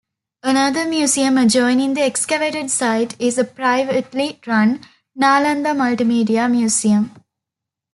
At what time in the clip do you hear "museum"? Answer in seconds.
0.87-1.37, 6.49-7.11